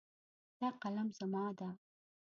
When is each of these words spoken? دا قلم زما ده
دا 0.59 0.69
قلم 0.81 1.07
زما 1.19 1.45
ده 1.57 1.69